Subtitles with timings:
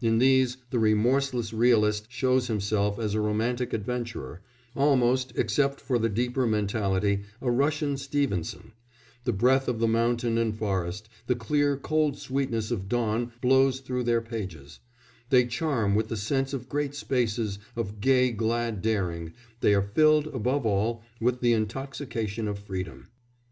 [0.00, 4.42] In these the remorseless realist shows himself as a romantic adventurer
[4.74, 8.72] almost, except for the deeper mentality, a Russian Stevenson;
[9.22, 14.02] the breath of the mountain and forest, the clear, cold sweetness of dawn blows through
[14.02, 14.80] their pages;
[15.28, 20.26] they charm with the sense of great spaces, of gay, glad daring; they are filled,
[20.34, 23.06] above all, with the intoxication of freedom.